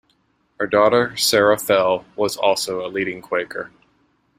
Her 0.59 0.65
daughter 0.65 1.15
Sarah 1.15 1.59
Fell 1.59 2.05
was 2.15 2.35
also 2.35 2.83
a 2.83 2.89
leading 2.89 3.21
Quaker. 3.21 3.69